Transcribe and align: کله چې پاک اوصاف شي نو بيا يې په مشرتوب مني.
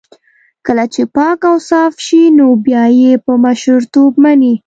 کله 0.65 0.85
چې 0.93 1.01
پاک 1.15 1.39
اوصاف 1.51 1.93
شي 2.05 2.21
نو 2.37 2.47
بيا 2.65 2.83
يې 2.99 3.13
په 3.25 3.33
مشرتوب 3.43 4.11
مني. 4.23 4.53